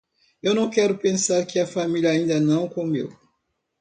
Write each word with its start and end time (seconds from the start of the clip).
Eu 0.41 0.55
não 0.55 0.67
quero 0.67 0.97
pensar 0.97 1.45
que 1.45 1.59
a 1.59 1.67
família 1.67 2.09
ainda 2.09 2.39
não 2.39 2.67
comeu. 2.67 3.15